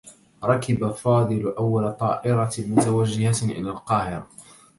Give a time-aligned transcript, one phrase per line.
[0.43, 4.27] ركب فاضل أوّل طائرة متوجّهة إلى القاهرة.